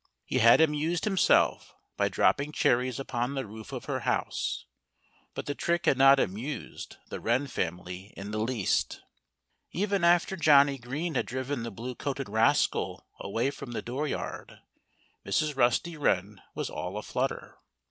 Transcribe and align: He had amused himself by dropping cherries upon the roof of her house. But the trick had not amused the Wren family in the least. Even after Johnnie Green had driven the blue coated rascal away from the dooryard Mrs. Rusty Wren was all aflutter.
He 0.25 0.39
had 0.39 0.61
amused 0.61 1.03
himself 1.03 1.75
by 1.95 2.09
dropping 2.09 2.53
cherries 2.53 2.99
upon 2.99 3.35
the 3.35 3.45
roof 3.45 3.71
of 3.71 3.85
her 3.85 3.99
house. 3.99 4.65
But 5.35 5.45
the 5.45 5.53
trick 5.53 5.85
had 5.85 5.95
not 5.95 6.19
amused 6.19 6.97
the 7.11 7.19
Wren 7.19 7.45
family 7.45 8.11
in 8.17 8.31
the 8.31 8.39
least. 8.39 9.03
Even 9.71 10.03
after 10.03 10.35
Johnnie 10.35 10.79
Green 10.79 11.13
had 11.13 11.27
driven 11.27 11.61
the 11.61 11.69
blue 11.69 11.93
coated 11.93 12.29
rascal 12.29 13.05
away 13.19 13.51
from 13.51 13.73
the 13.73 13.83
dooryard 13.83 14.61
Mrs. 15.23 15.55
Rusty 15.55 15.95
Wren 15.97 16.41
was 16.55 16.67
all 16.71 16.97
aflutter. 16.97 17.59